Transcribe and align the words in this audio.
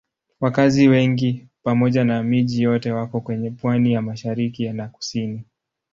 Wakazi 0.39 0.87
wengi 0.87 1.47
pamoja 1.63 2.03
na 2.03 2.23
miji 2.23 2.61
yote 2.63 2.91
wako 2.91 3.21
kwenye 3.21 3.51
pwani 3.51 3.93
ya 3.93 4.01
mashariki 4.01 4.69
na 4.69 4.87
kusini. 4.87 5.45